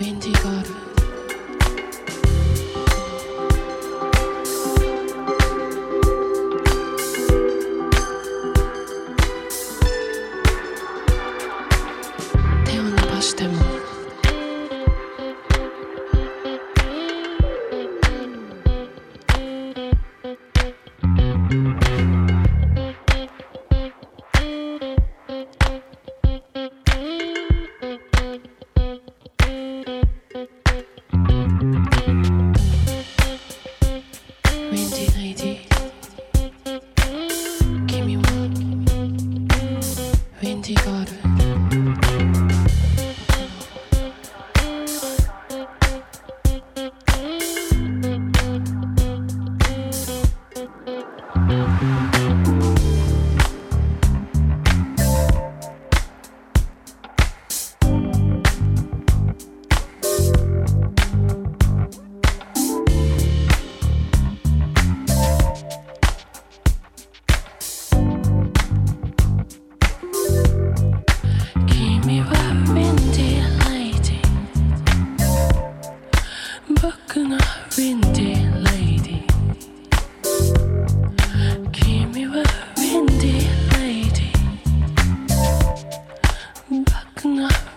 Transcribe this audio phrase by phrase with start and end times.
[0.00, 0.93] Windy Garden.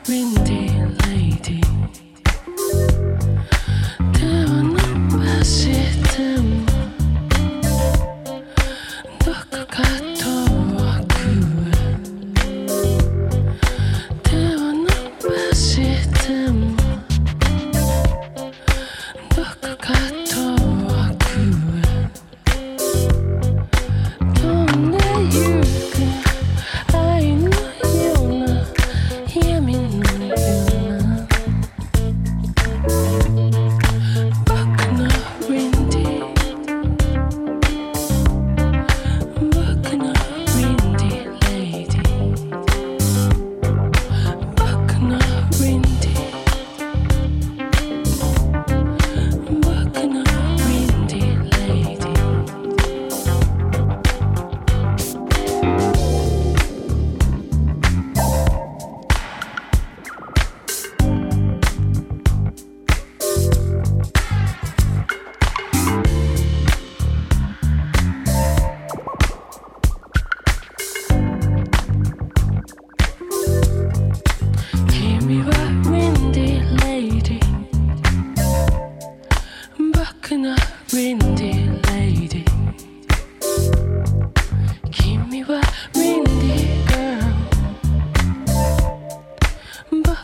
[0.08, 0.70] Windy
[1.06, 2.07] lady.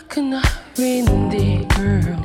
[0.10, 0.46] could not
[0.78, 2.23] read the girl.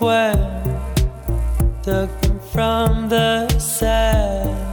[0.00, 0.64] world,
[1.82, 4.69] dug them from the sand.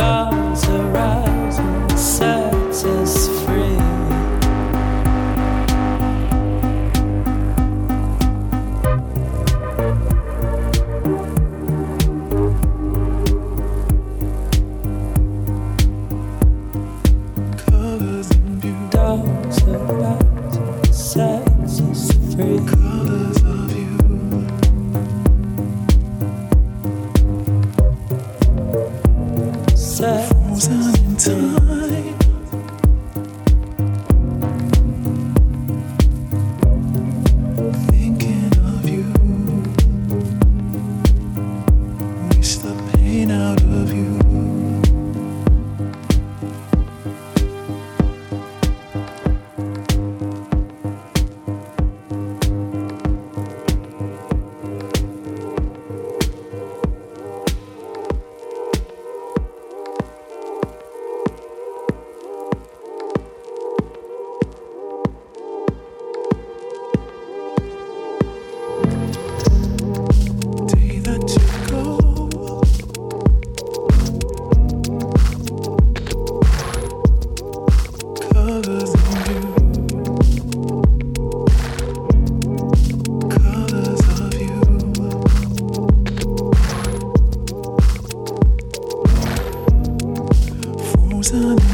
[0.00, 3.59] Stars arise and sets us free.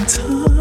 [0.09, 0.56] time.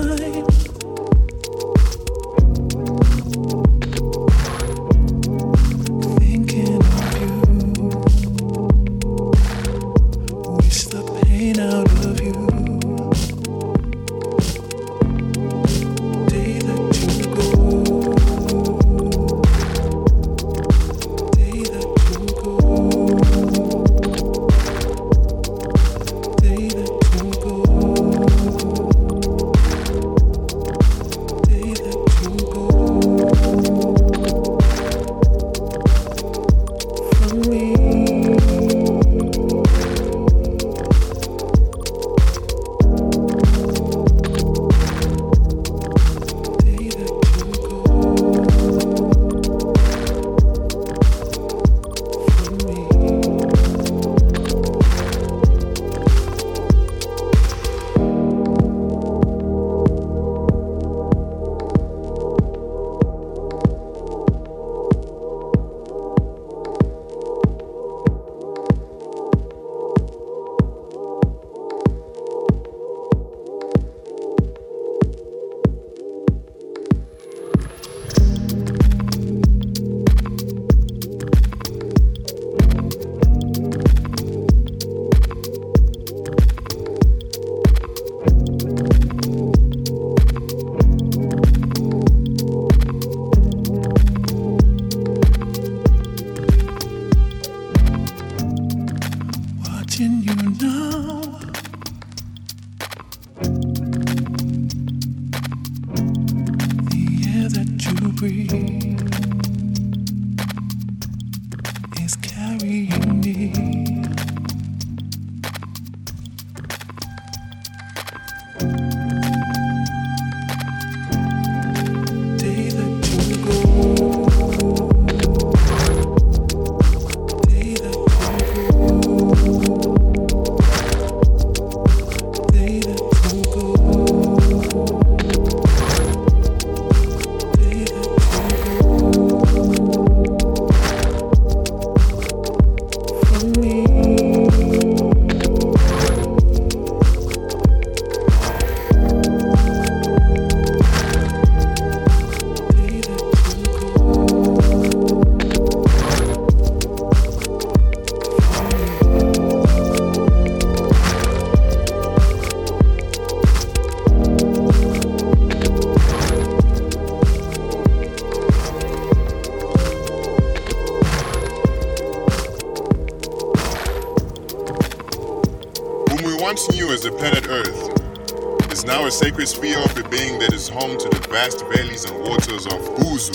[176.46, 180.54] Once knew as the planet Earth, is now a sacred sphere of a being that
[180.54, 183.34] is home to the vast valleys and waters of Guzu,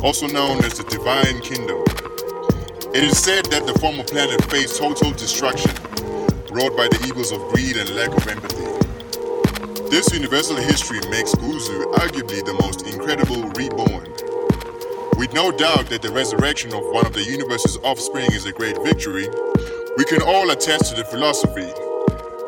[0.00, 1.82] also known as the Divine Kingdom.
[2.94, 5.74] It is said that the former planet faced total destruction,
[6.54, 8.62] wrought by the evils of greed and lack of empathy.
[9.90, 14.06] This universal history makes Guzu arguably the most incredible reborn.
[15.18, 18.78] With no doubt that the resurrection of one of the universe's offspring is a great
[18.84, 19.26] victory,
[19.98, 21.83] we can all attest to the philosophy.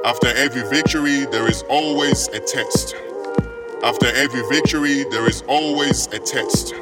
[0.07, 2.95] After every victory, there is always a test.
[3.83, 6.73] After every victory, there is always a test.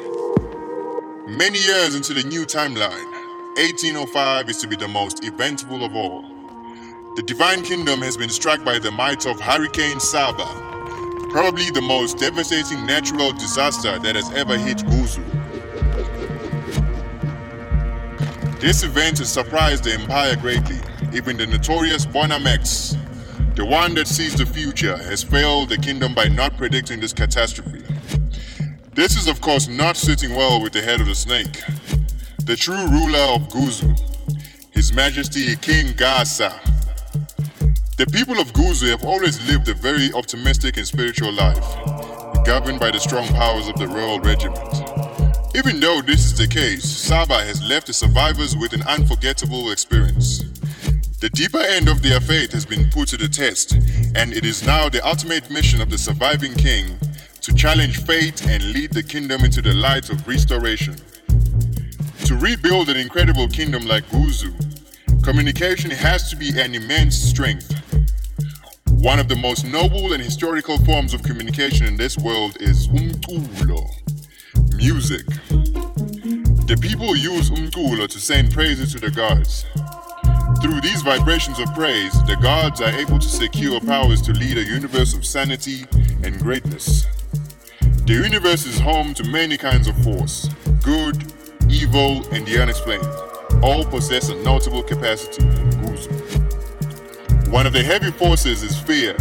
[1.27, 3.11] Many years into the new timeline,
[3.57, 6.21] 1805 is to be the most eventful of all.
[7.15, 10.45] The Divine Kingdom has been struck by the might of Hurricane Saba,
[11.31, 15.25] probably the most devastating natural disaster that has ever hit Guzu.
[18.59, 20.77] This event has surprised the Empire greatly.
[21.11, 22.95] Even the notorious Bonamex,
[23.55, 27.83] the one that sees the future, has failed the kingdom by not predicting this catastrophe.
[28.93, 31.61] This is, of course, not sitting well with the head of the snake,
[32.43, 33.97] the true ruler of Guzu,
[34.71, 36.53] His Majesty King Gasa.
[37.97, 41.65] The people of Guzu have always lived a very optimistic and spiritual life,
[42.45, 44.59] governed by the strong powers of the royal regiment.
[45.55, 50.44] Even though this is the case, Saba has left the survivors with an unforgettable experience.
[51.25, 53.73] The deeper end of their faith has been put to the test,
[54.13, 56.99] and it is now the ultimate mission of the surviving king
[57.41, 60.95] to challenge fate and lead the kingdom into the light of restoration.
[62.25, 64.53] To rebuild an incredible kingdom like Guzu,
[65.23, 67.73] communication has to be an immense strength.
[68.89, 73.83] One of the most noble and historical forms of communication in this world is umculo,
[74.75, 75.25] music.
[76.67, 79.65] The people use umculo to send praises to the gods.
[80.65, 84.63] Through these vibrations of praise, the gods are able to secure powers to lead a
[84.63, 85.85] universe of sanity
[86.23, 87.05] and greatness.
[88.07, 90.49] The universe is home to many kinds of force
[90.81, 91.31] good,
[91.69, 93.05] evil, and the unexplained.
[93.63, 95.43] All possess a notable capacity.
[97.51, 99.15] One of the heavy forces is fear,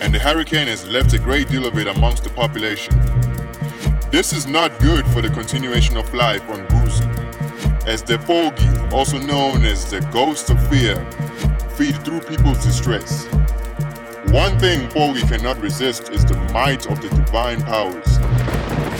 [0.00, 2.98] and the hurricane has left a great deal of it amongst the population.
[4.10, 6.77] This is not good for the continuation of life on Guzu,
[7.88, 11.02] as the Fogi, also known as the ghost of fear,
[11.70, 13.24] feed through people's distress.
[14.28, 18.18] One thing Fogi cannot resist is the might of the divine powers.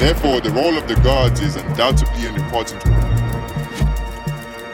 [0.01, 3.03] Therefore, the role of the gods is undoubtedly an important one.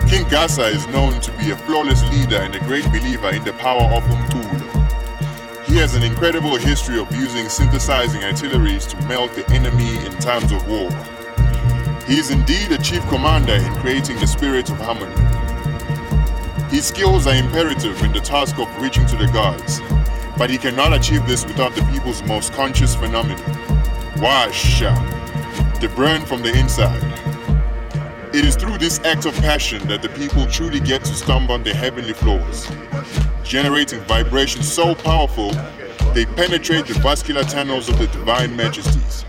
[0.09, 3.53] King Gasa is known to be a flawless leader and a great believer in the
[3.55, 5.65] power of Umculo.
[5.65, 10.53] He has an incredible history of using synthesizing artilleries to melt the enemy in times
[10.53, 10.89] of war.
[12.07, 15.15] He is indeed a chief commander in creating the spirit of harmony.
[16.69, 19.81] His skills are imperative in the task of reaching to the gods,
[20.37, 23.39] but he cannot achieve this without the people's most conscious phenomenon.
[24.17, 24.93] Washa,
[25.81, 27.03] the burn from the inside.
[28.35, 31.63] It is through this act of passion that the people truly get to stomp on
[31.63, 32.71] the heavenly floors,
[33.45, 35.53] generating vibrations so powerful
[36.13, 39.25] they penetrate the vascular tunnels of the divine majesties.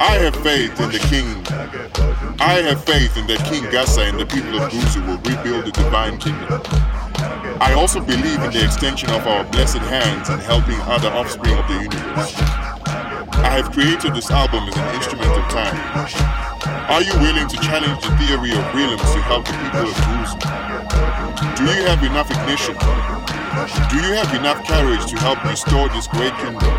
[0.00, 1.26] I have faith in the king.
[2.38, 5.72] I have faith in that King Gasa and the people of Guzu will rebuild the
[5.72, 6.60] divine kingdom.
[7.60, 11.66] I also believe in the extension of our blessed hands in helping other offspring of
[11.68, 12.67] the universe.
[13.44, 15.76] I have created this album as an instrument of time.
[16.90, 20.58] Are you willing to challenge the theory of rhythms to help the people of Jerusalem?
[21.54, 22.74] Do you have enough ignition?
[23.90, 26.74] Do you have enough courage to help restore this great kingdom?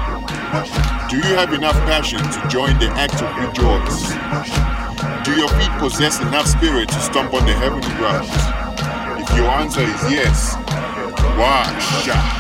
[1.09, 4.09] Do you have enough passion to join the act of rejoice?
[5.23, 8.27] Do your feet possess enough spirit to stomp on the heavenly ground?
[9.21, 10.55] If your answer is yes,
[11.37, 12.39] washa.